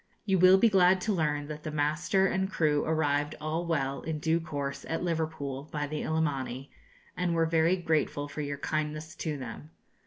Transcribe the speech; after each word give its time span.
You 0.25 0.39
will 0.39 0.57
be 0.57 0.67
glad 0.67 0.99
to 1.01 1.13
learn 1.13 1.47
that 1.49 1.61
the 1.61 1.69
master 1.69 2.25
and 2.25 2.49
crew 2.51 2.83
arrived 2.83 3.35
all 3.39 3.67
well, 3.67 4.01
in 4.01 4.17
due 4.17 4.39
course, 4.39 4.83
at 4.89 5.03
Liverpool, 5.03 5.69
by 5.71 5.85
the 5.85 6.01
"Illimani," 6.01 6.71
and 7.15 7.35
were 7.35 7.45
very 7.45 7.75
grateful 7.77 8.27
for 8.27 8.41
your 8.41 8.57
kindness 8.57 9.13
to 9.17 9.37
them. 9.37 9.69